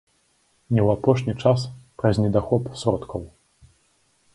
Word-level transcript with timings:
Не 0.75 0.81
ў 0.85 0.87
апошні 0.97 1.33
час 1.45 1.67
праз 2.03 2.15
недахоп 2.25 2.63
сродкаў. 2.83 3.21